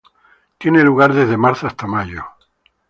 Tiene 0.57 0.81
lugar 0.83 1.13
desde 1.13 1.37
marzo 1.37 1.67
hasta 1.67 1.85
mayo. 1.85 2.25